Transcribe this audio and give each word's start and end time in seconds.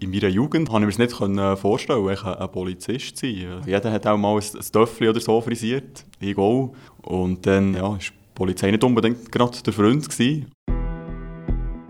in 0.00 0.10
meiner 0.10 0.28
Jugend 0.28 0.68
konnte 0.68 0.88
ich 0.88 0.98
mir 0.98 1.04
nicht 1.04 1.60
vorstellen, 1.60 2.08
ein, 2.08 2.16
ein 2.16 2.50
Polizist 2.50 3.18
zu 3.18 3.26
sein. 3.26 3.60
Jeder 3.66 3.92
hat 3.92 4.06
auch 4.06 4.16
mal 4.16 4.36
ein, 4.36 4.60
Töffel 4.72 5.10
oder 5.10 5.20
so 5.20 5.40
frisiert, 5.40 6.06
ich 6.18 6.36
auch. 6.38 6.74
Und 7.02 7.46
dann 7.46 7.74
ja, 7.74 7.96
ist 7.96 8.08
die 8.08 8.14
Polizei 8.34 8.70
nicht 8.70 8.82
unbedingt 8.82 9.30
gerade 9.30 9.62
der 9.62 9.72
Freund 9.72 10.08
gewesen. 10.08 10.50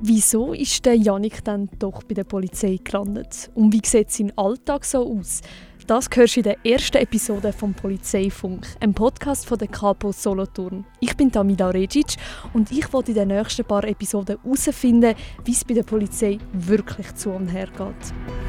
Wieso 0.03 0.55
ist 0.55 0.85
der 0.87 0.95
Janik 0.95 1.45
dann 1.45 1.69
doch 1.79 2.03
bei 2.03 2.15
der 2.15 2.25
Polizei 2.25 2.79
gelandet? 2.83 3.51
Und 3.55 3.73
wie 3.73 3.83
sieht 3.85 4.11
sein 4.11 4.33
Alltag 4.37 4.85
so 4.85 5.19
aus? 5.19 5.43
Das 5.91 6.09
hörst 6.15 6.37
du 6.37 6.39
in 6.39 6.45
der 6.45 6.65
ersten 6.65 6.99
Episode 6.99 7.53
vom 7.53 7.75
Polizeifunk, 7.75 8.65
einem 8.79 8.95
Podcast 8.95 9.45
von 9.45 9.59
der 9.59 9.67
Capo 9.67 10.13
Solothurn. 10.13 10.85
Ich 11.01 11.17
bin 11.17 11.33
Tamila 11.33 11.71
Regic 11.71 12.15
und 12.53 12.71
ich 12.71 12.93
wollte 12.93 13.11
in 13.11 13.17
den 13.17 13.27
nächsten 13.27 13.65
paar 13.65 13.83
Episoden 13.83 14.39
herausfinden, 14.41 15.17
wie 15.45 15.51
es 15.51 15.65
bei 15.65 15.75
der 15.75 15.83
Polizei 15.83 16.39
wirklich 16.53 17.13
zu 17.17 17.31
und 17.31 17.49
her 17.49 17.67
geht. 17.77 18.40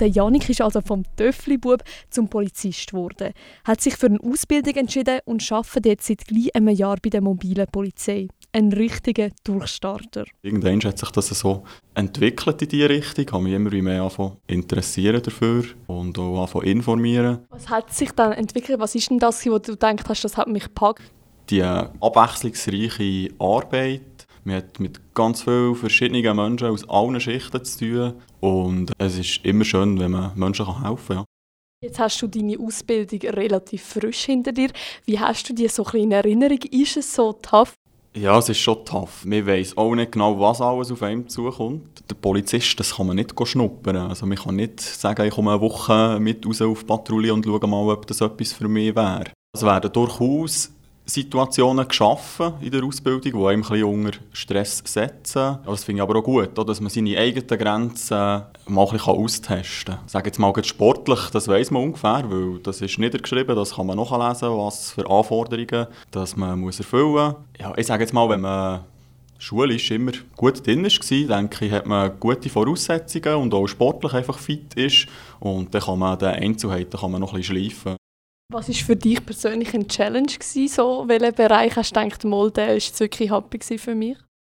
Der 0.00 0.08
Janik 0.08 0.48
ist 0.48 0.62
also 0.62 0.80
vom 0.80 1.02
Töffli-Bub 1.16 1.84
zum 2.08 2.26
Polizist 2.26 2.90
geworden, 2.90 3.34
hat 3.64 3.82
sich 3.82 3.96
für 3.96 4.06
eine 4.06 4.18
Ausbildung 4.20 4.74
entschieden 4.74 5.20
und 5.26 5.52
arbeitet 5.52 5.84
jetzt 5.84 6.06
seit 6.06 6.26
gleich 6.26 6.56
einem 6.56 6.70
Jahr 6.70 6.96
bei 7.02 7.10
der 7.10 7.20
mobilen 7.20 7.66
Polizei. 7.70 8.28
Ein 8.50 8.72
richtiger 8.72 9.28
Durchstarter. 9.44 10.24
Irgendwann 10.40 10.80
hat 10.80 10.98
sich 10.98 11.10
das 11.10 11.28
so 11.28 11.64
entwickelt 11.92 12.62
in 12.62 12.68
diese 12.70 12.88
Richtung. 12.88 13.24
Ich 13.26 13.32
habe 13.32 13.44
mich 13.44 13.52
immer 13.52 13.70
mehr 13.70 14.10
interessieren 14.46 15.22
dafür 15.22 15.64
und 15.86 16.18
auch 16.18 16.40
anfangen 16.40 16.66
informieren. 16.66 17.40
Was 17.50 17.68
hat 17.68 17.92
sich 17.92 18.12
dann 18.12 18.32
entwickelt? 18.32 18.80
Was 18.80 18.94
ist 18.94 19.10
denn 19.10 19.18
das, 19.18 19.44
wo 19.44 19.58
du 19.58 19.76
denkst, 19.76 20.04
das 20.22 20.36
hat 20.38 20.48
mich 20.48 20.64
gepackt? 20.64 21.02
Die 21.50 21.62
abwechslungsreiche 21.62 23.34
Arbeit, 23.38 24.00
man 24.44 24.56
hat 24.56 24.80
mit 24.80 25.14
ganz 25.14 25.42
vielen 25.42 25.74
verschiedenen 25.74 26.36
Menschen 26.36 26.68
aus 26.68 26.88
allen 26.88 27.20
Schichten 27.20 27.62
zu 27.64 27.78
tun. 27.78 28.14
Und 28.40 28.92
es 28.98 29.18
ist 29.18 29.44
immer 29.44 29.64
schön, 29.64 29.98
wenn 29.98 30.12
man 30.12 30.32
Menschen 30.36 30.82
helfen 30.82 31.06
kann. 31.06 31.16
Ja. 31.16 31.24
Jetzt 31.82 31.98
hast 31.98 32.20
du 32.20 32.26
deine 32.26 32.58
Ausbildung 32.58 33.20
relativ 33.30 33.82
frisch 33.82 34.24
hinter 34.26 34.52
dir. 34.52 34.70
Wie 35.06 35.18
hast 35.18 35.48
du 35.48 35.54
die 35.54 35.68
so 35.68 35.82
in 35.94 36.12
Erinnerung? 36.12 36.58
Ist 36.70 36.98
es 36.98 37.14
so 37.14 37.32
tough? 37.32 37.74
Ja, 38.14 38.36
es 38.38 38.48
ist 38.48 38.58
schon 38.58 38.84
tough. 38.84 39.24
Man 39.24 39.46
weiss 39.46 39.76
auch 39.76 39.94
nicht 39.94 40.12
genau, 40.12 40.38
was 40.38 40.60
alles 40.60 40.90
auf 40.90 41.02
einem 41.02 41.28
zukommt. 41.28 42.02
Der 42.10 42.16
Polizist, 42.16 42.78
das 42.80 42.96
kann 42.96 43.06
man 43.06 43.16
nicht 43.16 43.32
schnuppern. 43.46 43.96
Also 43.96 44.26
man 44.26 44.36
kann 44.36 44.56
nicht 44.56 44.80
sagen, 44.80 45.26
ich 45.26 45.32
komme 45.32 45.52
eine 45.52 45.60
Woche 45.60 46.18
mit 46.20 46.44
raus 46.44 46.60
auf 46.60 46.84
Patrouille 46.84 47.32
und 47.32 47.46
schaue 47.46 47.66
mal, 47.68 47.92
ob 47.92 48.06
das 48.06 48.20
etwas 48.20 48.52
für 48.52 48.68
mich 48.68 48.94
wäre. 48.96 49.32
Es 49.54 49.62
werden 49.62 49.92
durchaus 49.92 50.72
Situationen 51.06 51.88
geschaffen 51.88 52.54
in 52.60 52.70
der 52.70 52.84
Ausbildung, 52.84 53.22
die 53.22 53.46
einem 53.46 53.64
ein 53.64 53.84
unter 53.84 54.18
Stress 54.32 54.82
setzen. 54.84 55.58
Das 55.64 55.84
finde 55.84 56.00
ich 56.00 56.02
aber 56.02 56.18
auch 56.18 56.24
gut, 56.24 56.56
dass 56.56 56.80
man 56.80 56.90
seine 56.90 57.18
eigenen 57.18 57.58
Grenzen 57.58 58.16
mal 58.16 58.86
ein 58.86 58.92
bisschen 58.92 59.00
austesten 59.00 59.86
kann. 59.86 59.98
Ich 60.06 60.12
sage 60.12 60.26
jetzt 60.26 60.38
mal 60.38 60.64
sportlich, 60.64 61.30
das 61.32 61.48
weiß 61.48 61.70
man 61.72 61.82
ungefähr, 61.82 62.24
weil 62.28 62.60
das 62.62 62.80
ist 62.80 62.98
niedergeschrieben, 62.98 63.56
das 63.56 63.74
kann 63.74 63.86
man 63.86 63.96
nachlesen, 63.96 64.50
was 64.56 64.92
für 64.92 65.08
Anforderungen 65.10 65.86
dass 66.10 66.36
man 66.36 66.58
muss 66.58 66.78
erfüllen 66.78 67.12
muss. 67.12 67.34
Ja, 67.58 67.72
ich 67.76 67.86
sage 67.86 68.04
jetzt 68.04 68.12
mal, 68.12 68.28
wenn 68.28 68.40
man 68.40 68.80
schulisch 69.40 69.90
immer 69.90 70.12
gut 70.36 70.64
drin 70.66 70.84
war, 70.84 71.38
denke 71.38 71.64
ich, 71.64 71.72
hat 71.72 71.86
man 71.86 72.12
gute 72.20 72.48
Voraussetzungen 72.48 73.34
und 73.36 73.54
auch 73.54 73.66
sportlich 73.66 74.12
einfach 74.12 74.38
fit 74.38 74.74
ist. 74.74 75.06
Und 75.40 75.74
dann 75.74 75.82
kann 75.82 75.98
man 75.98 76.18
den 76.18 76.28
Einzelheiten 76.28 77.00
kann 77.00 77.10
man 77.10 77.20
noch 77.20 77.32
ein 77.32 77.40
bisschen 77.40 77.56
schleifen. 77.56 77.96
Was 78.52 78.68
war 78.68 78.74
für 78.74 78.96
dich 78.96 79.24
persönlich 79.24 79.72
eine 79.74 79.86
Challenge? 79.86 80.26
Gewesen, 80.26 80.66
so? 80.66 81.04
Welchen 81.06 81.34
Bereich 81.34 81.76
hast 81.76 81.94
du 81.94 82.00
gedacht, 82.00 82.24
mal, 82.24 82.50
der 82.50 82.70
war 82.70 83.00
wirklich 83.00 83.30
happy 83.30 83.78
für 83.78 83.94
mich? 83.94 84.16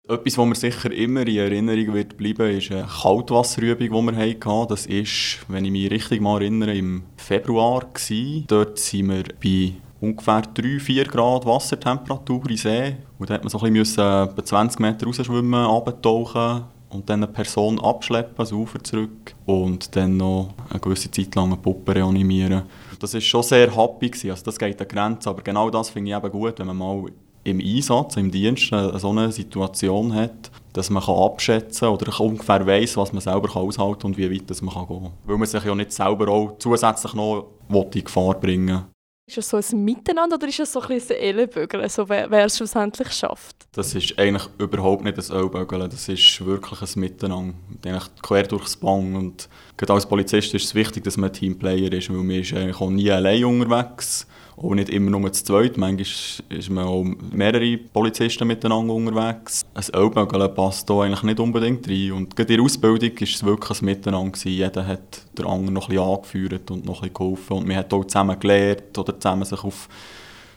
Etwas, 0.09 0.39
was 0.39 0.47
mir 0.47 0.55
sicher 0.55 0.91
immer 0.93 1.27
in 1.27 1.37
Erinnerung 1.37 1.93
wird 1.93 2.17
bleiben, 2.17 2.57
ist 2.57 2.73
eine 2.73 2.87
Kaltwasserübung, 2.87 4.09
die 4.09 4.17
wir 4.17 4.17
hatten. 4.17 4.69
Das 4.69 4.89
war, 4.89 5.55
wenn 5.55 5.65
ich 5.67 5.71
mich 5.71 5.91
richtig 5.91 6.23
mal 6.23 6.41
erinnere, 6.41 6.75
im 6.75 7.03
Februar. 7.19 7.87
Gewesen. 7.93 8.45
Dort 8.49 8.79
sind 8.79 9.11
wir 9.11 9.25
bei 9.43 9.75
ungefähr 10.01 10.43
3-4 10.43 11.05
Grad 11.09 11.45
Wassertemperatur 11.45 12.49
im 12.49 12.57
See. 12.57 12.97
Und 13.19 13.29
da 13.29 13.39
musste 13.43 13.59
man 13.59 13.61
so 13.61 13.67
ein 13.67 13.73
bisschen 13.75 14.29
etwa 14.29 14.45
20 14.45 14.81
Meter 14.81 15.07
rausschwimmen, 15.07 15.67
abtauchen 15.67 16.65
und 16.93 17.09
dann 17.09 17.23
eine 17.23 17.33
Person 17.33 17.81
abschleppen, 17.81 18.37
ans 18.37 18.53
Ufer 18.53 18.83
zurück 18.83 19.35
und 19.47 19.95
dann 19.97 20.17
noch 20.17 20.55
eine 20.71 20.81
gewisse 20.81 21.11
Zeit 21.11 21.35
lang 21.35 21.47
eine 21.47 21.57
Puppe 21.57 21.95
reanimieren 21.95 22.63
das 23.03 23.15
war 23.15 23.21
schon 23.21 23.43
sehr 23.43 23.77
happy 23.77 24.09
gewesen. 24.09 24.31
Also 24.31 24.45
das 24.45 24.59
geht 24.59 24.81
an 24.81 24.89
Grenzen, 24.89 25.29
aber 25.29 25.43
genau 25.43 25.71
das 25.71 25.91
finde 25.91 26.11
ich 26.11 26.17
eben 26.17 26.31
gut, 26.31 26.59
wenn 26.59 26.69
man 26.69 26.77
mal 26.77 27.05
im 27.45 27.61
Einsatz, 27.61 28.17
im 28.17 28.31
Dienst 28.31 28.73
eine, 28.73 28.97
so 28.99 29.11
eine 29.11 29.33
Situation 29.33 30.15
hat, 30.15 30.51
dass 30.73 30.91
man 30.91 31.03
kann 31.03 31.17
abschätzen 31.17 31.89
oder 31.89 32.21
ungefähr 32.21 32.65
weiß, 32.65 32.97
was 32.97 33.13
man 33.13 33.21
selber 33.21 33.49
kann 33.49 33.63
aushalten 33.63 34.07
und 34.07 34.17
wie 34.17 34.31
weit 34.31 34.49
das 34.49 34.63
man 34.63 34.75
kann 34.75 34.87
gehen 34.87 35.03
kann. 35.03 35.13
Weil 35.25 35.39
man 35.39 35.49
sich 35.49 35.65
ja 35.65 35.75
nicht 35.75 35.93
selber 35.93 36.29
auch 36.29 36.57
zusätzlich 36.59 37.15
noch 37.15 37.49
in 37.69 38.05
Gefahr 38.05 38.35
bringen 38.35 38.85
ist 39.27 39.39
es 39.39 39.49
so 39.49 39.57
ein 39.57 39.85
Miteinander 39.85 40.37
oder 40.37 40.49
ist 40.49 40.59
es 40.59 40.73
so 40.73 40.81
ein 40.81 40.89
bisschen 40.89 41.17
ein 41.17 41.23
Ellenbögeln, 41.23 41.89
so 41.89 42.09
wer, 42.09 42.31
wer 42.31 42.47
es 42.47 42.57
schlussendlich 42.57 43.13
schafft? 43.13 43.57
Das 43.73 43.95
ist 43.95 44.19
eigentlich 44.19 44.49
überhaupt 44.59 45.05
nicht 45.05 45.17
ein 45.17 45.37
Ellenbögeln, 45.37 45.89
das 45.89 46.09
ist 46.09 46.45
wirklich 46.45 46.81
ein 46.83 47.01
Miteinander. 47.01 47.55
Eigentlich 47.85 48.11
quer 48.23 48.43
durchs 48.45 48.77
Bang 48.77 49.15
und 49.15 49.49
gerade 49.77 49.93
als 49.93 50.09
Polizist 50.09 50.55
ist 50.55 50.65
es 50.65 50.75
wichtig, 50.75 51.05
dass 51.05 51.17
man 51.17 51.33
Teamplayer 51.33 51.93
ist, 51.93 52.11
weil 52.11 52.17
man 52.17 52.37
ist 52.37 52.53
eigentlich 52.53 52.81
auch 52.81 52.91
nie 52.91 53.11
allein 53.11 53.45
unterwegs 53.45 54.27
auch 54.57 54.75
nicht 54.75 54.91
immer 54.91 55.11
nur 55.11 55.33
zu 55.33 55.45
zweit. 55.45 55.77
Manchmal 55.77 56.59
ist 56.59 56.71
man 56.71 56.85
auch 56.85 57.05
mehrere 57.05 57.79
Polizisten 57.79 58.47
miteinander 58.47 58.95
unterwegs. 58.95 59.65
Ein 59.75 59.85
Ellbogen 59.93 60.55
passt 60.55 60.89
da 60.89 61.01
eigentlich 61.01 61.23
nicht 61.23 61.41
unbedingt 61.41 61.89
rein. 61.89 62.13
Und 62.13 62.37
gerade 62.37 62.53
in 62.53 62.59
der 62.59 62.65
Ausbildung 62.65 63.11
war 63.11 63.23
es 63.23 63.45
wirklich 63.45 63.83
ein 63.83 63.85
Miteinander. 63.87 64.39
Jeder 64.45 64.87
hat 64.87 65.23
den 65.37 65.47
anderen 65.47 65.75
noch 65.75 65.89
bisschen 65.89 66.03
angeführt 66.03 66.71
und 66.71 66.85
noch 66.85 67.01
bisschen 67.01 67.15
geholfen. 67.15 67.57
Und 67.59 67.67
man 67.67 67.77
hat 67.77 67.93
auch 67.93 68.05
zusammen 68.05 68.39
gelernt 68.39 68.97
oder 68.97 69.19
zusammen 69.19 69.45
sich 69.45 69.63
auf 69.65 69.89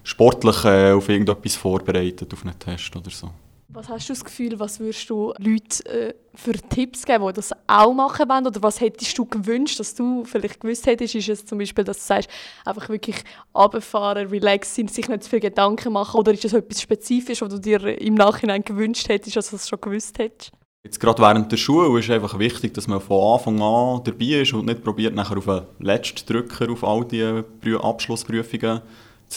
sportlich 0.03 0.63
äh, 0.65 0.91
auf 0.91 1.09
irgendetwas 1.09 1.55
vorbereitet, 1.55 2.31
auf 2.33 2.45
einen 2.45 2.57
Test 2.59 2.95
oder 2.95 3.09
so. 3.09 3.31
Was 3.75 3.89
hast 3.89 4.07
du 4.07 4.13
das 4.13 4.23
Gefühl, 4.23 4.57
was 4.57 4.79
würdest 4.79 5.09
du 5.09 5.33
Leuten 5.37 5.85
äh, 5.87 6.13
für 6.33 6.53
Tipps 6.53 7.03
geben, 7.03 7.27
die 7.27 7.33
das 7.33 7.51
auch 7.67 7.93
machen 7.93 8.29
wollen? 8.29 8.47
Oder 8.47 8.63
was 8.63 8.79
hättest 8.79 9.17
du 9.17 9.25
gewünscht, 9.25 9.77
dass 9.81 9.93
du 9.93 10.23
vielleicht 10.23 10.61
gewusst 10.61 10.85
hättest? 10.85 11.13
Ist 11.13 11.27
es 11.27 11.45
zum 11.45 11.57
Beispiel, 11.57 11.83
dass 11.83 11.97
du 11.97 12.03
sagst, 12.03 12.29
einfach 12.63 12.87
wirklich 12.87 13.17
runterfahren, 13.53 14.29
relaxen, 14.29 14.87
sich 14.87 15.09
nicht 15.09 15.23
zu 15.23 15.29
viel 15.29 15.41
Gedanken 15.41 15.91
machen? 15.91 16.17
Oder 16.17 16.31
ist 16.31 16.45
es 16.45 16.53
etwas 16.53 16.81
Spezifisches, 16.81 17.41
was 17.41 17.49
du 17.49 17.59
dir 17.59 17.99
im 17.99 18.13
Nachhinein 18.13 18.63
gewünscht 18.63 19.09
hättest, 19.09 19.35
dass 19.35 19.49
du 19.49 19.57
es 19.57 19.67
schon 19.67 19.81
gewusst 19.81 20.19
hättest? 20.19 20.53
Jetzt 20.85 21.01
gerade 21.01 21.21
während 21.21 21.51
der 21.51 21.57
Schule 21.57 21.99
ist 21.99 22.05
es 22.05 22.11
einfach 22.11 22.39
wichtig, 22.39 22.73
dass 22.75 22.87
man 22.87 23.01
von 23.01 23.33
Anfang 23.33 23.61
an 23.61 24.01
dabei 24.05 24.41
ist 24.41 24.53
und 24.53 24.67
nicht 24.67 24.85
probiert, 24.85 25.15
nachher 25.15 25.37
auf 25.37 25.45
den 25.47 25.63
letzten 25.79 26.25
Drücker 26.31 26.71
auf 26.71 26.85
all 26.85 27.03
diese 27.03 27.43
Abschlussprüfungen 27.83 28.81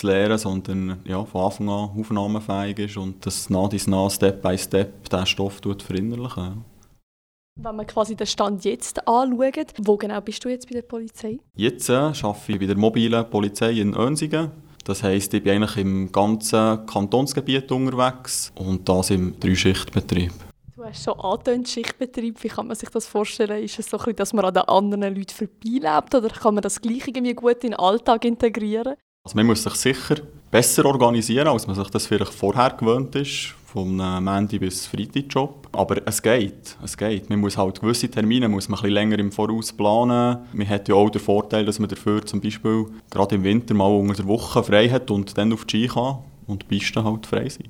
zu 0.01 0.07
lernen, 0.07 0.39
sondern 0.39 1.01
ja, 1.05 1.25
von 1.25 1.45
Anfang 1.45 1.69
an 1.69 1.91
aufnahmefähig 1.99 2.79
ist 2.79 2.97
und 2.97 3.25
das 3.25 3.51
nach 3.51 3.69
dies 3.69 3.87
nach, 3.87 4.11
Step 4.11 4.43
by 4.43 4.57
Step, 4.57 5.09
diesen 5.09 5.27
Stoff 5.27 5.61
verinnerlichen. 5.87 6.65
Wenn 7.61 7.77
wir 7.77 7.85
quasi 7.85 8.15
den 8.15 8.27
Stand 8.27 8.65
jetzt 8.65 9.07
anschauen, 9.09 9.67
wo 9.79 9.97
genau 9.97 10.21
bist 10.21 10.45
du 10.45 10.49
jetzt 10.49 10.69
bei 10.69 10.75
der 10.75 10.83
Polizei? 10.83 11.41
Jetzt 11.57 11.89
äh, 11.89 11.95
arbeite 11.95 12.53
ich 12.53 12.59
bei 12.61 12.67
der 12.67 12.77
mobilen 12.77 13.29
Polizei 13.29 13.73
in 13.73 13.95
Önsingen. 13.95 14.53
Das 14.85 15.03
heisst, 15.03 15.35
ich 15.35 15.43
bin 15.43 15.55
eigentlich 15.55 15.77
im 15.77 16.13
ganzen 16.13 16.87
Kantonsgebiet 16.87 17.71
unterwegs 17.73 18.53
und 18.55 18.89
das 18.89 19.11
im 19.11 19.39
Dreischichtbetrieb. 19.41 20.33
Du 20.77 20.85
hast 20.85 21.03
schon 21.03 21.19
angetönt, 21.19 21.69
Schichtbetrieb. 21.69 22.41
Wie 22.45 22.49
kann 22.49 22.69
man 22.69 22.77
sich 22.77 22.89
das 22.91 23.09
vorstellen? 23.09 23.65
Ist 23.65 23.81
es 23.81 23.91
so, 23.91 23.99
dass 23.99 24.33
man 24.33 24.45
an 24.45 24.55
den 24.55 24.63
anderen 24.63 25.15
Leuten 25.17 25.35
vorbeilebt 25.35 26.15
oder 26.15 26.29
kann 26.29 26.55
man 26.55 26.63
das 26.63 26.81
gleich 26.81 27.09
irgendwie 27.09 27.35
gut 27.35 27.65
in 27.65 27.73
den 27.73 27.81
Alltag 27.81 28.25
integrieren? 28.25 28.95
Also 29.29 29.37
man 29.37 29.47
muss 29.49 29.63
sich 29.63 29.75
sicher 29.75 30.15
besser 30.51 30.87
organisieren, 30.87 31.49
als 31.49 31.67
man 31.67 31.77
sich 31.77 31.91
das 31.91 32.07
vielleicht 32.07 32.33
vorher 32.33 32.71
gewöhnt 32.71 33.15
ist, 33.15 33.55
vom 33.67 33.97
Montag 33.97 34.59
bis 34.59 34.87
Freitagjob. 34.87 35.69
Aber 35.73 36.01
es 36.07 36.23
geht, 36.23 36.79
es 36.83 36.97
geht. 36.97 37.29
Man 37.29 37.41
muss 37.41 37.59
halt 37.59 37.79
gewisse 37.79 38.09
Termine 38.09 38.49
muss 38.49 38.71
man 38.71 38.81
ein 38.81 38.89
länger 38.89 39.19
im 39.19 39.31
Voraus 39.31 39.71
planen. 39.71 40.39
Man 40.55 40.67
hat 40.67 40.89
ja 40.89 40.95
auch 40.95 41.11
den 41.11 41.21
Vorteil, 41.21 41.67
dass 41.67 41.79
man 41.79 41.91
dafür 41.91 42.25
zum 42.25 42.41
Beispiel 42.41 42.87
gerade 43.11 43.35
im 43.35 43.45
Winter 43.45 43.75
mal 43.75 43.95
unter 43.95 44.15
der 44.15 44.27
Woche 44.27 44.65
frei 44.65 44.89
hat 44.89 45.11
und 45.11 45.37
dann 45.37 45.53
auf 45.53 45.67
die 45.67 45.87
Ski 45.87 45.89
kann 45.93 46.21
und 46.47 46.63
die 46.63 46.79
Pisten 46.79 47.05
halt 47.05 47.27
frei 47.27 47.51
sind. 47.51 47.69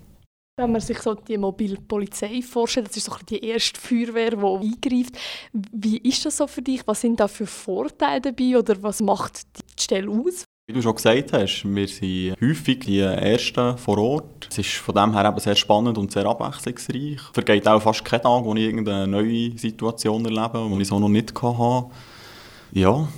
Wenn 0.60 0.70
man 0.70 0.80
sich 0.80 1.00
so 1.00 1.14
die 1.14 1.38
mobile 1.38 1.78
Polizei 1.88 2.40
vorstellt, 2.40 2.86
das 2.86 2.98
ist 2.98 3.06
so 3.06 3.16
die 3.28 3.44
erste 3.44 3.80
Feuerwehr, 3.80 4.30
die 4.30 4.36
eingreift. 4.36 5.18
Wie 5.52 5.98
ist 5.98 6.24
das 6.24 6.36
so 6.36 6.46
für 6.46 6.62
dich? 6.62 6.86
Was 6.86 7.00
sind 7.00 7.18
da 7.18 7.26
für 7.26 7.46
Vorteile 7.46 8.20
dabei 8.20 8.56
oder 8.56 8.80
was 8.80 9.00
macht 9.00 9.42
die 9.76 9.82
Stelle 9.82 10.08
aus? 10.08 10.44
Wie 10.70 10.74
du 10.74 10.82
schon 10.82 10.96
gesagt 10.96 11.32
hast, 11.32 11.64
wir 11.64 11.88
sind 11.88 12.36
häufig 12.42 12.80
die 12.80 12.98
Ersten 13.00 13.78
vor 13.78 13.96
Ort. 13.96 14.48
Es 14.50 14.58
ist 14.58 14.74
von 14.74 14.94
dem 14.94 15.14
her 15.14 15.26
eben 15.26 15.40
sehr 15.40 15.56
spannend 15.56 15.96
und 15.96 16.12
sehr 16.12 16.26
abwechslungsreich. 16.26 17.14
Es 17.14 17.30
vergeht 17.32 17.66
auch 17.66 17.80
fast 17.80 18.04
kein 18.04 18.20
Tag, 18.20 18.44
wo 18.44 18.54
ich 18.54 18.64
irgendeine 18.64 19.06
neue 19.06 19.56
Situation 19.56 20.26
erlebe, 20.26 20.68
die 20.70 20.82
ich 20.82 20.88
so 20.88 20.98
noch 20.98 21.08
nicht 21.08 21.32
hatte. 21.40 21.86
Ja, 22.72 23.08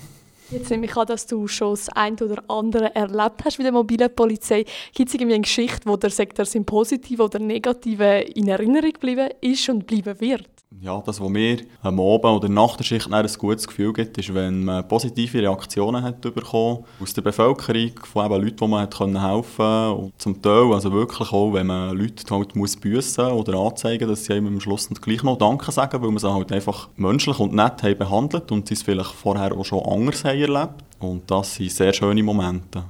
Jetzt 0.53 0.71
nehme 0.71 0.87
ich 0.87 0.97
an, 0.97 1.07
dass 1.09 1.27
du 1.27 1.49
schon 1.49 1.71
das 1.71 1.89
eine 1.89 2.17
oder 2.19 2.45
andere 2.47 2.95
erlebt 2.95 3.45
hast 3.45 3.59
mit 3.59 3.65
der 3.65 3.73
mobilen 3.73 4.15
Polizei. 4.15 4.65
Gibt 4.95 5.09
es 5.09 5.15
irgendwie 5.15 5.35
eine 5.35 5.43
Geschichte, 5.43 5.87
wo 5.87 5.97
der 5.97 6.11
Sektor 6.11 6.47
im 6.55 6.65
Positiven 6.65 7.23
oder 7.23 7.41
Negativen 7.41 8.23
in 8.33 8.47
Erinnerung 8.47 8.93
geblieben 8.93 9.29
ist 9.41 9.69
und 9.69 9.89
bleiben 9.89 10.21
wird? 10.21 10.60
Ja, 10.79 11.03
das, 11.05 11.21
was 11.21 11.29
mir 11.29 11.59
am 11.83 11.99
Abend 11.99 12.25
oder 12.25 12.49
nach 12.49 12.77
der 12.77 12.85
Schicht 12.85 13.13
ein 13.13 13.27
gutes 13.39 13.67
Gefühl 13.67 13.93
gibt, 13.93 14.17
ist, 14.17 14.33
wenn 14.33 14.65
man 14.65 14.87
positive 14.87 15.43
Reaktionen 15.43 16.01
hat 16.01 16.21
bekommen 16.21 16.85
aus 17.03 17.13
der 17.13 17.23
Bevölkerung, 17.23 17.91
von 18.05 18.27
eben 18.27 18.45
Leuten, 18.45 18.57
die 18.57 18.69
man 18.69 18.83
hat 18.83 19.01
helfen 19.01 19.57
konnte. 19.57 19.91
Und 19.91 20.13
zum 20.17 20.41
Teil, 20.41 20.73
also 20.73 20.93
wirklich 20.93 21.33
auch, 21.33 21.53
wenn 21.55 21.67
man 21.67 21.99
Leute 21.99 22.25
halt 22.31 22.55
muss 22.55 22.77
büssen 22.77 23.27
oder 23.27 23.59
anzeigen, 23.59 24.09
dass 24.09 24.25
sie 24.25 24.35
einem 24.35 24.47
am 24.47 24.61
Schluss 24.61 24.89
gleich 24.89 25.25
noch 25.25 25.39
Danke 25.39 25.73
sagen, 25.73 26.01
weil 26.01 26.11
man 26.11 26.19
sie 26.19 26.33
halt 26.33 26.53
einfach 26.53 26.89
menschlich 26.95 27.41
und 27.41 27.53
nett 27.53 27.83
haben 27.83 27.99
behandelt 27.99 28.53
und 28.53 28.69
sie 28.69 28.75
es 28.75 28.83
vielleicht 28.83 29.13
vorher 29.13 29.53
auch 29.53 29.65
schon 29.65 29.85
anders 29.85 30.25
haben 30.25 30.41
erlebt. 30.41 30.85
Und 31.01 31.29
das 31.29 31.57
sind 31.57 31.73
sehr 31.73 31.93
schöne 31.93 32.23
Momente. 32.23 32.85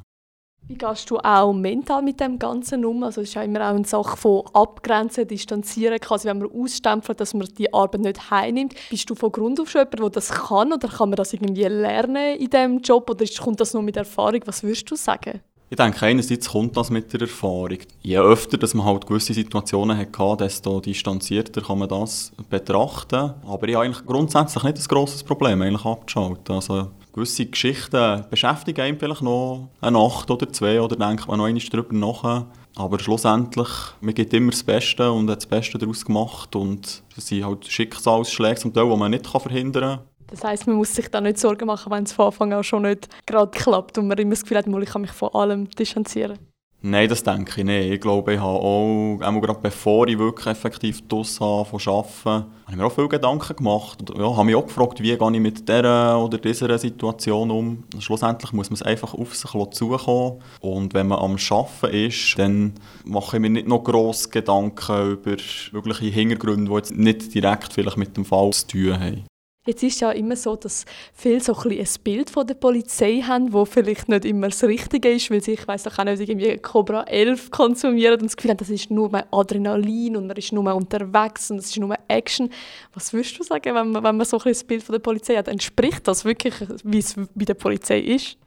Wie 0.71 0.79
gehst 0.79 1.11
du 1.11 1.19
auch 1.19 1.53
mental 1.53 2.01
mit 2.01 2.21
dem 2.21 2.39
Ganzen 2.39 2.85
um? 2.85 3.03
Also 3.03 3.23
es 3.23 3.31
ist 3.31 3.35
ja 3.35 3.43
immer 3.43 3.59
auch 3.59 3.75
eine 3.75 3.85
Sache 3.85 4.17
von 4.17 4.45
abgrenzen, 4.53 5.27
distanzieren, 5.27 5.99
quasi 5.99 6.29
wenn 6.29 6.39
man 6.39 6.49
ausstempelt, 6.53 7.19
dass 7.19 7.35
man 7.35 7.49
die 7.59 7.75
Arbeit 7.75 8.03
nicht 8.03 8.31
heimnimmt. 8.31 8.75
Bist 8.89 9.11
du 9.11 9.17
von 9.17 9.33
Grund 9.33 9.59
auf 9.59 9.69
schon 9.69 9.81
jemand, 9.81 9.99
der 9.99 10.11
das 10.11 10.29
kann 10.29 10.73
oder 10.73 10.87
kann 10.87 11.11
man 11.11 11.17
das 11.17 11.33
irgendwie 11.33 11.65
lernen 11.65 12.37
in 12.37 12.49
diesem 12.49 12.79
Job 12.83 13.11
oder 13.11 13.25
kommt 13.41 13.59
das 13.59 13.75
nur 13.75 13.83
mit 13.83 13.97
Erfahrung? 13.97 14.43
Was 14.45 14.63
würdest 14.63 14.89
du 14.89 14.95
sagen? 14.95 15.41
Ich 15.71 15.77
denke, 15.77 16.07
einerseits 16.07 16.49
kommt 16.49 16.77
das 16.77 16.91
mit 16.91 17.13
der 17.13 17.23
Erfahrung. 17.23 17.79
Je 18.03 18.19
öfter 18.19 18.57
dass 18.57 18.73
man 18.73 18.87
halt 18.87 19.09
gewisse 19.09 19.35
Situationen 19.35 19.99
hatte, 19.99 20.37
desto 20.39 20.79
distanzierter 20.79 21.63
kann 21.63 21.81
man 21.81 21.89
das 21.89 22.31
betrachten. 22.49 23.35
Aber 23.45 23.67
ich 23.67 23.75
habe 23.75 23.87
eigentlich 23.87 24.07
grundsätzlich 24.07 24.63
nicht 24.63 24.79
ein 24.79 24.89
grosses 24.89 25.25
Problem, 25.25 25.63
eigentlich 25.63 25.85
abzuschalten. 25.85 26.55
Also 26.55 26.91
gewisse 27.13 27.47
Geschichten 27.47 28.25
beschäftigen 28.31 28.81
einen 28.81 28.99
vielleicht 28.99 29.23
noch 29.23 29.69
eine 29.81 29.99
Nacht 29.99 30.31
oder 30.31 30.53
zwei 30.53 30.81
oder 30.81 30.97
denkt 30.97 31.29
man 31.29 31.39
noch 31.39 31.47
einmal 31.47 31.63
darüber 31.71 31.95
nach. 31.95 32.47
Aber 32.77 32.99
schlussendlich, 32.99 33.69
man 34.01 34.15
gibt 34.15 34.33
immer 34.33 34.53
das 34.53 34.63
Beste 34.63 35.11
und 35.11 35.29
hat 35.29 35.39
das 35.39 35.47
Beste 35.47 35.77
daraus 35.77 36.05
gemacht 36.05 36.55
und 36.55 37.03
es 37.17 37.27
sind 37.27 37.45
halt 37.45 37.67
Schicksalsschläge 37.67 38.61
zum 38.61 38.73
Teil, 38.73 38.89
die 38.89 38.97
man 38.97 39.11
nicht 39.11 39.27
verhindern 39.27 39.99
kann. 39.99 40.07
Das 40.29 40.45
heisst, 40.45 40.67
man 40.69 40.77
muss 40.77 40.95
sich 40.95 41.09
da 41.09 41.21
nicht 41.21 41.39
Sorgen 41.39 41.67
machen, 41.67 41.91
wenn 41.91 42.05
es 42.05 42.13
von 42.13 42.27
Anfang 42.27 42.53
an 42.53 42.63
schon 42.63 42.83
nicht 42.83 43.09
gerade 43.27 43.51
klappt 43.51 43.99
und 43.99 44.07
man 44.07 44.17
immer 44.19 44.31
das 44.31 44.43
Gefühl 44.43 44.59
hat, 44.59 44.67
ich 44.67 44.89
kann 44.89 45.03
mich 45.03 45.11
von 45.11 45.31
allem 45.31 45.69
distanzieren. 45.71 46.39
Nein, 46.83 47.11
das 47.11 47.23
denke 47.23 47.61
ich 47.61 47.65
nicht. 47.67 47.93
Ich 47.93 48.01
glaube, 48.01 48.35
ich 48.35 48.41
habe 48.41 48.59
auch, 48.59 49.19
auch 49.21 49.41
gerade 49.43 49.61
bevor 49.61 50.09
ich 50.09 50.19
wirklich 50.19 50.47
effektiv 50.47 51.07
draus 51.09 51.39
habe 51.39 51.67
von 51.67 51.79
Arbeiten, 51.79 52.25
habe 52.25 52.47
ich 52.71 52.77
mir 52.77 52.87
auch 52.87 52.93
viele 52.93 53.09
Gedanken 53.09 53.55
gemacht. 53.55 54.11
Und 54.11 54.19
ja, 54.19 54.35
habe 54.35 54.45
mich 54.45 54.55
auch 54.55 54.67
gefragt, 54.67 54.99
wie 55.03 55.15
gehe 55.15 55.33
ich 55.33 55.41
mit 55.41 55.69
dieser 55.69 56.19
oder 56.25 56.39
dieser 56.39 56.79
Situation 56.79 57.51
um. 57.51 57.85
Schlussendlich 57.99 58.55
muss 58.55 58.71
man 58.71 58.77
es 58.77 58.83
einfach 58.83 59.13
auf 59.13 59.37
sich 59.37 59.51
zukommen. 59.51 60.41
Und 60.61 60.95
wenn 60.95 61.09
man 61.09 61.19
am 61.19 61.37
Arbeiten 61.51 61.95
ist, 61.95 62.39
dann 62.39 62.73
mache 63.05 63.37
ich 63.37 63.43
mir 63.43 63.51
nicht 63.51 63.69
noch 63.69 63.85
grosse 63.85 64.31
Gedanken 64.31 65.13
über 65.13 65.37
mögliche 65.73 66.07
Hintergründe, 66.07 66.71
die 66.71 66.77
jetzt 66.77 66.97
nicht 66.97 67.35
direkt 67.35 67.75
vielleicht 67.75 67.99
mit 67.99 68.17
dem 68.17 68.25
Fall 68.25 68.53
zu 68.53 68.67
tun 68.69 68.99
haben. 68.99 69.30
Jetzt 69.71 69.85
ist 69.85 70.01
ja 70.01 70.11
immer 70.11 70.35
so, 70.35 70.57
dass 70.57 70.85
viele 71.15 71.41
so 71.41 71.55
ein, 71.55 71.71
ein 71.71 71.89
Bild 72.03 72.29
von 72.29 72.45
der 72.45 72.55
Polizei 72.55 73.21
haben, 73.21 73.53
wo 73.53 73.65
vielleicht 73.65 74.09
nicht 74.09 74.25
immer 74.25 74.49
das 74.49 74.65
Richtige 74.65 75.13
ist, 75.13 75.31
weil 75.31 75.41
sie, 75.41 75.53
ich 75.53 75.65
doch 75.65 75.97
auch 75.97 76.05
nicht, 76.05 76.21
irgendwie 76.21 76.57
Cobra 76.57 77.05
11 77.05 77.53
konsumieren 77.53 78.15
und 78.15 78.25
das 78.25 78.37
Gefühl 78.37 78.51
haben, 78.51 78.59
das 78.59 78.69
ist 78.69 78.91
nur 78.91 79.09
Adrenalin 79.33 80.17
und 80.17 80.27
man 80.27 80.37
ist 80.37 80.53
nur 80.53 80.75
unterwegs 80.75 81.53
und 81.53 81.59
das 81.59 81.67
ist 81.67 81.79
nur 81.79 81.95
Action. 82.09 82.51
Was 82.95 83.13
würdest 83.13 83.39
du 83.39 83.45
sagen, 83.45 83.73
wenn 83.73 83.93
man, 83.93 84.03
wenn 84.03 84.17
man 84.17 84.27
so 84.27 84.41
ein, 84.41 84.53
ein 84.53 84.67
Bild 84.67 84.83
von 84.83 84.93
der 84.93 84.99
Polizei 84.99 85.37
hat? 85.37 85.47
Entspricht 85.47 86.09
das 86.09 86.25
wirklich, 86.25 86.55
wie 86.83 86.99
es 86.99 87.15
bei 87.15 87.45
der 87.45 87.55
Polizei 87.55 88.01
ist? 88.01 88.39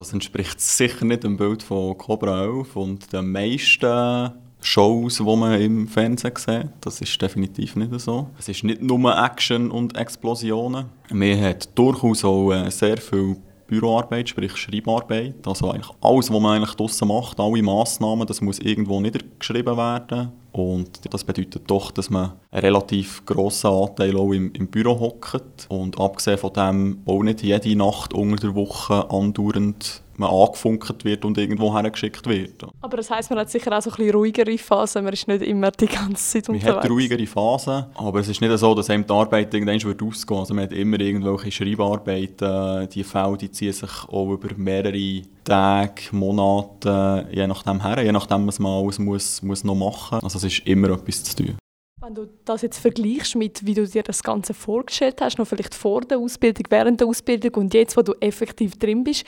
Das 0.00 0.14
entspricht 0.14 0.62
sicher 0.62 1.04
nicht 1.04 1.24
dem 1.24 1.36
Bild 1.36 1.62
von 1.62 1.98
Cobra 1.98 2.44
11 2.44 2.74
und 2.74 3.12
den 3.12 3.30
meisten 3.30 4.32
Shows, 4.60 5.16
die 5.18 5.22
man 5.36 5.60
im 5.60 5.88
Fernsehen 5.88 6.34
sieht. 6.36 6.68
Das 6.80 7.00
ist 7.00 7.20
definitiv 7.20 7.76
nicht 7.76 7.98
so. 8.00 8.28
Es 8.38 8.48
ist 8.48 8.64
nicht 8.64 8.82
nur 8.82 9.16
Action 9.16 9.70
und 9.70 9.96
Explosionen. 9.96 10.86
Man 11.10 11.40
hat 11.40 11.68
durchaus 11.76 12.24
auch 12.24 12.52
äh, 12.52 12.70
sehr 12.70 12.98
viel 12.98 13.36
Büroarbeit, 13.66 14.28
sprich 14.28 14.56
Schreibarbeit. 14.56 15.46
Also 15.46 15.70
eigentlich 15.70 15.90
alles, 16.00 16.30
was 16.30 16.40
man 16.40 16.56
eigentlich 16.56 16.74
draussen 16.74 17.08
macht, 17.08 17.38
alle 17.38 17.62
Massnahmen, 17.62 18.26
das 18.26 18.40
muss 18.40 18.58
irgendwo 18.58 19.00
niedergeschrieben 19.00 19.76
werden. 19.76 20.32
Und 20.52 21.12
das 21.12 21.24
bedeutet 21.24 21.62
doch, 21.66 21.90
dass 21.90 22.10
man 22.10 22.32
einen 22.50 22.62
relativ 22.62 23.24
grossen 23.24 23.70
Anteil 23.70 24.16
auch 24.16 24.32
im, 24.32 24.52
im 24.52 24.66
Büro 24.66 24.98
hockt. 24.98 25.66
Und 25.68 26.00
abgesehen 26.00 26.38
von 26.38 26.52
dem 26.52 27.02
auch 27.06 27.22
nicht 27.22 27.42
jede 27.42 27.76
Nacht 27.76 28.12
unter 28.12 28.48
der 28.48 28.54
Woche 28.54 29.10
andauernd 29.10 30.02
man 30.20 30.30
angefunkt 30.30 31.04
wird 31.04 31.24
und 31.24 31.38
irgendwo 31.38 31.74
hergeschickt 31.74 32.26
wird. 32.26 32.64
Aber 32.80 32.96
das 32.98 33.10
heisst, 33.10 33.30
man 33.30 33.40
hat 33.40 33.50
sicher 33.50 33.76
auch 33.76 33.82
so 33.82 33.90
ein 33.90 33.96
bisschen 33.96 34.14
ruhigere 34.14 34.58
Phasen, 34.58 35.02
man 35.02 35.14
ist 35.14 35.26
nicht 35.26 35.42
immer 35.42 35.70
die 35.70 35.86
ganze 35.86 36.14
Zeit 36.32 36.48
unterwegs. 36.48 36.74
Man 36.74 36.84
hat 36.84 36.90
ruhigere 36.90 37.26
Phasen, 37.26 37.86
aber 37.94 38.20
es 38.20 38.28
ist 38.28 38.40
nicht 38.40 38.56
so, 38.58 38.74
dass 38.74 38.90
einem 38.90 39.06
die 39.06 39.12
Arbeit 39.12 39.52
irgendwann 39.54 39.82
wird 39.82 40.02
ausgehen 40.02 40.38
Also 40.38 40.54
man 40.54 40.64
hat 40.64 40.72
immer 40.72 41.00
irgendwelche 41.00 41.50
Schreibarbeiten, 41.50 42.88
die 42.90 43.02
Fälle 43.02 43.38
die 43.38 43.50
ziehen 43.50 43.72
sich 43.72 43.90
auch 44.08 44.30
über 44.30 44.48
mehrere 44.56 45.22
Tage, 45.50 46.02
Monate, 46.12 47.28
je 47.32 47.46
nachdem 47.46 47.82
her, 47.82 48.02
je 48.02 48.12
nachdem, 48.12 48.46
was 48.46 48.58
man 48.58 48.82
alles 48.82 48.98
muss, 48.98 49.42
muss 49.42 49.64
noch 49.64 49.74
machen 49.74 50.18
muss. 50.22 50.24
Also 50.24 50.38
es 50.38 50.52
ist 50.52 50.66
immer 50.66 50.90
etwas 50.90 51.24
zu 51.24 51.36
tun. 51.36 51.56
Wenn 52.00 52.14
du 52.14 52.28
das 52.44 52.62
jetzt 52.62 52.78
vergleichst 52.78 53.36
mit, 53.36 53.66
wie 53.66 53.74
du 53.74 53.86
dir 53.86 54.02
das 54.02 54.22
Ganze 54.22 54.54
vorgestellt 54.54 55.20
hast, 55.20 55.38
noch 55.38 55.46
vielleicht 55.46 55.74
vor 55.74 56.00
der 56.00 56.18
Ausbildung, 56.18 56.64
während 56.70 57.00
der 57.00 57.06
Ausbildung 57.06 57.54
und 57.54 57.74
jetzt, 57.74 57.96
wo 57.96 58.02
du 58.02 58.14
effektiv 58.20 58.78
drin 58.78 59.04
bist, 59.04 59.24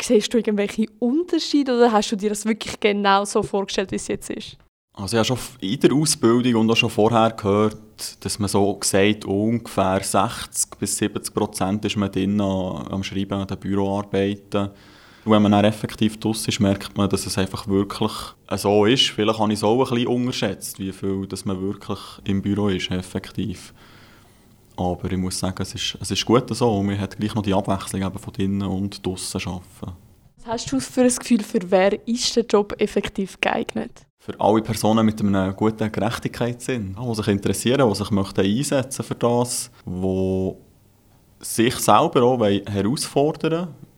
Siehst 0.00 0.32
du 0.32 0.38
irgendwelche 0.38 0.86
Unterschiede 0.98 1.76
oder 1.76 1.92
hast 1.92 2.10
du 2.10 2.16
dir 2.16 2.30
das 2.30 2.44
wirklich 2.44 2.80
genau 2.80 3.24
so 3.24 3.42
vorgestellt, 3.42 3.92
wie 3.92 3.96
es 3.96 4.08
jetzt 4.08 4.30
ist? 4.30 4.56
Also 4.94 5.16
ich 5.16 5.18
habe 5.18 5.38
schon 5.38 5.58
in 5.60 5.80
der 5.80 5.92
Ausbildung 5.92 6.56
und 6.56 6.70
auch 6.70 6.76
schon 6.76 6.90
vorher 6.90 7.30
gehört, 7.30 8.24
dass 8.24 8.38
man 8.38 8.48
so 8.48 8.74
gesagt, 8.74 9.24
ungefähr 9.24 10.00
60 10.02 10.78
bis 10.78 10.98
70 10.98 11.32
Prozent 11.32 11.84
ist 11.84 11.96
man 11.96 12.10
drin 12.10 12.40
am 12.40 13.02
Schreiben, 13.02 13.32
an 13.34 13.46
den 13.46 13.58
Büroarbeiten. 13.58 14.70
Und 15.24 15.30
wenn 15.32 15.42
man 15.42 15.52
dann 15.52 15.64
effektiv 15.64 16.18
draus 16.18 16.46
ist, 16.48 16.58
merkt 16.58 16.96
man, 16.96 17.08
dass 17.08 17.26
es 17.26 17.38
einfach 17.38 17.68
wirklich 17.68 18.12
so 18.56 18.84
ist. 18.86 19.10
Vielleicht 19.10 19.38
habe 19.38 19.52
ich 19.52 19.58
es 19.58 19.64
auch 19.64 19.78
ein 19.78 19.94
bisschen 19.94 20.08
unterschätzt, 20.08 20.78
wie 20.80 20.92
viel 20.92 21.26
dass 21.26 21.44
man 21.44 21.60
wirklich 21.60 21.98
im 22.24 22.42
Büro 22.42 22.68
ist, 22.68 22.90
effektiv. 22.90 23.72
Aber 24.76 25.10
ich 25.12 25.18
muss 25.18 25.38
sagen, 25.38 25.62
es 25.62 25.74
ist, 25.74 25.96
es 26.00 26.10
ist 26.10 26.24
gut 26.24 26.54
so. 26.54 26.82
Man 26.82 26.98
hat 26.98 27.16
gleich 27.16 27.34
noch 27.34 27.42
die 27.42 27.54
Abwechslung 27.54 28.02
eben 28.02 28.18
von 28.18 28.32
drinnen 28.32 28.62
und 28.62 29.04
draussen 29.06 29.40
arbeiten. 29.46 29.96
Was 30.38 30.46
hast 30.46 30.72
du 30.72 30.80
für 30.80 31.02
ein 31.02 31.14
Gefühl, 31.14 31.42
für 31.42 31.70
wer 31.70 32.08
ist 32.08 32.34
der 32.34 32.44
Job 32.44 32.74
effektiv 32.78 33.40
geeignet? 33.40 34.06
Für 34.18 34.38
alle 34.40 34.62
Personen 34.62 35.06
mit 35.06 35.20
einem 35.20 35.54
guten 35.54 35.90
Gerechtigkeitssinn, 35.90 36.96
die 37.00 37.14
sich 37.14 37.28
interessieren, 37.28 37.88
die 37.88 37.94
sich 37.94 38.10
möchten 38.10 38.40
einsetzen 38.40 39.04
für 39.04 39.14
das, 39.14 39.70
die 39.84 40.52
sich 41.40 41.76
selber 41.76 42.22
auch 42.22 42.40
herausfordern 42.40 43.52
wollen. 43.52 43.91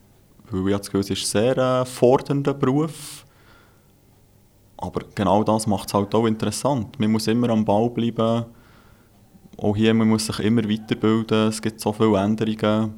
Weil 0.51 0.71
ich 0.71 0.77
das 0.77 0.87
Gefühl, 0.87 1.01
es 1.01 1.09
ist 1.09 1.35
ein 1.35 1.55
sehr 1.55 1.57
äh, 1.57 1.85
fordernder 1.85 2.53
Beruf. 2.53 3.25
Aber 4.77 5.01
genau 5.15 5.43
das 5.43 5.67
macht 5.67 5.87
es 5.87 5.93
halt 5.93 6.13
auch 6.13 6.25
interessant. 6.25 6.99
Man 6.99 7.11
muss 7.11 7.27
immer 7.27 7.49
am 7.49 7.63
Ball 7.65 7.89
bleiben 7.89 8.45
auch 9.57 9.75
hier 9.75 9.93
man 9.93 10.09
muss 10.09 10.25
sich 10.25 10.39
immer 10.39 10.67
weiterbilden, 10.69 11.47
es 11.47 11.61
gibt 11.61 11.79
so 11.79 11.93
viele 11.93 12.17
Änderungen. 12.17 12.93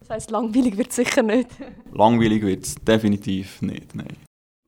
Das 0.00 0.10
heisst, 0.10 0.30
langweilig 0.30 0.76
wird 0.76 0.90
es 0.90 0.96
sicher 0.96 1.22
nicht? 1.22 1.48
langweilig 1.92 2.42
wird 2.42 2.64
es 2.64 2.74
definitiv 2.76 3.60
nicht, 3.62 3.94
nein. 3.94 4.16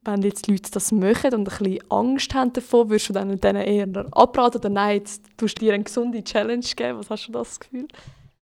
Wenn 0.05 0.23
jetzt 0.23 0.47
die 0.47 0.53
Leute 0.53 0.71
das 0.71 0.91
machen 0.91 1.35
und 1.35 1.41
ein 1.41 1.45
bisschen 1.45 1.79
Angst 1.91 2.35
haben 2.35 2.53
davor, 2.53 2.89
würdest 2.89 3.11
du 3.11 3.13
dann 3.13 3.39
denen 3.39 3.63
eher 3.63 4.07
abraten 4.13 4.59
oder 4.59 4.69
nein, 4.69 4.99
jetzt 4.99 5.23
tust 5.37 5.59
du 5.59 5.67
dir 5.67 5.75
eine 5.75 5.85
gesunde 5.85 6.25
Challenge 6.25 6.65
geben? 6.75 6.99
Was 6.99 7.11
hast 7.11 7.29
du 7.29 7.33
das 7.33 7.61
Gefühl? 7.61 7.87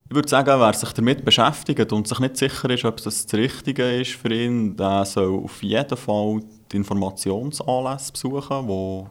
Ich 0.10 0.16
würde 0.16 0.30
sagen, 0.30 0.60
wer 0.60 0.74
sich 0.74 0.92
damit 0.92 1.26
beschäftigt 1.26 1.92
und 1.92 2.08
sich 2.08 2.20
nicht 2.20 2.38
sicher 2.38 2.70
ist, 2.70 2.86
ob 2.86 2.98
das 2.98 3.26
das 3.26 3.34
Richtige 3.34 4.00
ist 4.02 4.12
für 4.12 4.34
ihn, 4.34 4.76
der 4.76 5.06
soll 5.06 5.44
auf 5.44 5.64
jeden 5.64 5.98
Fall 5.98 6.42
die 6.72 6.78
Informationsanlässe 6.78 8.12
besuchen, 8.12 8.68
die 8.68 9.04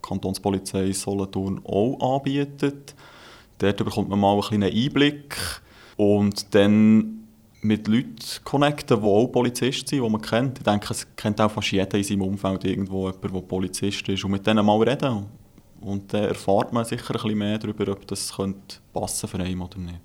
Kantonspolizei 0.00 0.92
Solothurn 0.92 1.60
auch 1.64 2.16
anbietet. 2.16 2.94
Dort 3.58 3.76
bekommt 3.78 4.10
man 4.10 4.20
mal 4.20 4.32
einen 4.32 4.42
kleinen 4.42 4.72
Einblick 4.72 5.36
und 5.96 6.54
dann 6.54 7.22
mit 7.62 7.86
Leuten 7.86 8.16
connecten, 8.44 9.00
die 9.00 9.06
auch 9.06 9.28
Polizist 9.28 9.88
sind, 9.88 10.02
die 10.02 10.10
man 10.10 10.20
kennt. 10.20 10.58
Ich 10.58 10.64
denke, 10.64 10.88
es 10.90 11.06
kennt 11.16 11.40
auch 11.40 11.50
fast 11.50 11.70
jeder 11.70 11.96
in 11.96 12.04
seinem 12.04 12.22
Umfeld 12.22 12.64
irgendwo 12.64 13.06
jemanden, 13.08 13.32
der 13.32 13.40
Polizist 13.40 14.08
ist 14.08 14.24
und 14.24 14.32
mit 14.32 14.46
denen 14.46 14.66
mal 14.66 14.82
reden. 14.82 15.26
Und 15.82 16.12
dann 16.12 16.24
erfahrt 16.24 16.72
man 16.72 16.84
sicher 16.84 17.10
ein 17.10 17.22
bisschen 17.22 17.38
mehr 17.38 17.58
darüber, 17.58 17.92
ob 17.92 18.06
das 18.06 18.36
könnte 18.36 18.76
passen 18.92 19.28
für 19.28 19.38
einen 19.38 19.60
oder 19.60 19.78
nicht. 19.78 20.00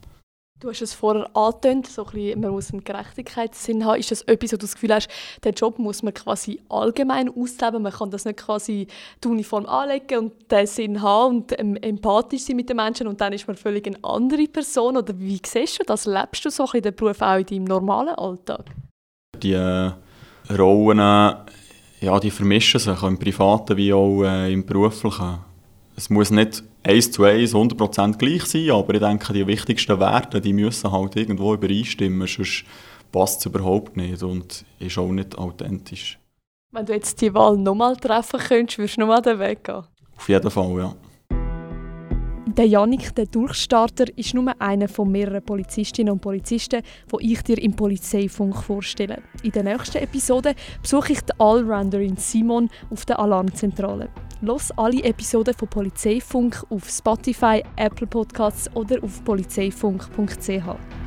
Du 0.59 0.69
hast 0.69 0.81
es 0.81 0.95
vorher 0.95 1.29
angetönt, 1.35 1.85
so 1.85 2.03
ein 2.03 2.11
bisschen, 2.11 2.41
man 2.41 2.49
muss 2.49 2.71
einen 2.71 2.83
Gerechtigkeitssinn 2.83 3.85
haben. 3.85 3.99
Ist 3.99 4.09
das 4.09 4.23
etwas, 4.23 4.53
wo 4.53 4.55
du 4.55 4.61
das 4.61 4.73
Gefühl 4.73 4.95
hast, 4.95 5.07
den 5.43 5.53
Job 5.53 5.77
muss 5.77 6.01
man 6.01 6.15
quasi 6.15 6.59
allgemein 6.67 7.29
ausleben? 7.29 7.83
Man 7.83 7.91
kann 7.91 8.09
das 8.09 8.25
nicht 8.25 8.39
quasi 8.39 8.87
die 9.23 9.27
Uniform 9.27 9.67
anlegen 9.67 10.17
und 10.17 10.51
den 10.51 10.65
Sinn 10.65 11.03
haben 11.03 11.37
und 11.37 11.51
empathisch 11.83 12.41
sein 12.41 12.55
mit 12.55 12.69
den 12.69 12.77
Menschen 12.77 13.05
und 13.05 13.21
dann 13.21 13.33
ist 13.33 13.45
man 13.45 13.55
völlig 13.55 13.85
eine 13.85 14.03
andere 14.03 14.47
Person? 14.47 14.97
Oder 14.97 15.13
wie 15.19 15.39
siehst 15.45 15.79
du 15.79 15.83
das? 15.83 16.07
Lebst 16.07 16.43
du 16.43 16.49
so 16.49 16.63
ein 16.63 16.65
bisschen 16.65 16.81
den 16.81 16.95
Beruf 16.95 17.21
auch 17.21 17.37
in 17.37 17.45
deinem 17.45 17.65
normalen 17.65 18.15
Alltag? 18.15 18.65
Die 19.43 19.53
äh, 19.53 19.91
Rollen, 20.57 20.97
ja, 20.97 22.19
die 22.19 22.31
vermischen 22.31 22.79
sich 22.79 23.03
im 23.03 23.19
Privaten 23.19 23.77
wie 23.77 23.93
auch 23.93 24.23
äh, 24.23 24.51
im 24.51 24.65
Beruflichen. 24.65 25.37
Es 25.99 26.11
muss 26.11 26.29
nicht 26.29 26.63
eins 26.83 27.11
zu 27.11 27.23
eins 27.23 27.55
100% 27.55 28.19
gleich 28.19 28.45
sein, 28.45 28.69
aber 28.69 28.93
ich 28.93 28.99
denke, 28.99 29.33
die 29.33 29.47
wichtigsten 29.47 29.99
Werte, 29.99 30.39
die 30.39 30.53
müssen 30.53 30.91
halt 30.91 31.15
irgendwo 31.15 31.55
übereinstimmen, 31.55 32.27
sonst 32.27 32.65
passt 33.11 33.39
es 33.39 33.47
überhaupt 33.47 33.97
nicht 33.97 34.21
und 34.21 34.63
ist 34.77 34.97
auch 34.99 35.09
nicht 35.09 35.35
authentisch. 35.39 36.19
Wenn 36.71 36.85
du 36.85 36.93
jetzt 36.93 37.19
die 37.19 37.33
Wahl 37.33 37.57
nochmal 37.57 37.95
treffen 37.95 38.39
könntest, 38.39 38.77
würdest 38.77 38.97
du 38.97 39.01
nochmal 39.01 39.23
den 39.23 39.39
Weg 39.39 39.63
gehen? 39.63 39.85
Auf 40.15 40.29
jeden 40.29 40.51
Fall, 40.51 40.77
ja. 40.77 40.95
Der 42.45 42.67
Janik, 42.67 43.15
der 43.15 43.25
Durchstarter, 43.25 44.05
ist 44.15 44.35
nur 44.35 44.53
einer 44.61 44.87
von 44.87 45.11
mehreren 45.11 45.43
Polizistinnen 45.43 46.13
und 46.13 46.21
Polizisten, 46.21 46.83
die 47.11 47.33
ich 47.33 47.41
dir 47.41 47.57
im 47.57 47.75
Polizeifunk 47.75 48.55
vorstelle. 48.55 49.23
In 49.41 49.51
der 49.51 49.63
nächsten 49.63 49.97
Episode 49.97 50.53
besuche 50.79 51.13
ich 51.13 51.21
die 51.21 51.33
Allrounderin 51.39 52.17
Simon 52.17 52.69
auf 52.91 53.03
der 53.05 53.17
Alarmzentrale. 53.17 54.09
Los 54.41 54.71
alle 54.77 55.03
Episoden 55.03 55.53
von 55.55 55.67
Polizeifunk 55.67 56.63
auf 56.69 56.87
Spotify, 56.87 57.63
Apple 57.75 58.05
Podcasts 58.05 58.69
oder 58.75 59.03
auf 59.03 59.23
polizeifunk.ch. 59.23 61.06